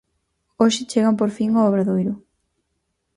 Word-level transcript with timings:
Hoxe 0.61 0.87
chegan 0.91 1.15
por 1.19 1.29
fin 1.37 1.49
o 1.59 1.65
Obradoiro. 1.69 2.13